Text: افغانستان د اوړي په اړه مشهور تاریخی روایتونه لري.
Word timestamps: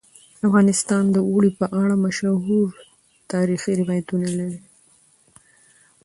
افغانستان 0.47 1.03
د 1.11 1.17
اوړي 1.29 1.51
په 1.59 1.65
اړه 1.81 1.95
مشهور 2.05 2.67
تاریخی 3.31 3.73
روایتونه 3.81 4.27
لري. 4.37 4.59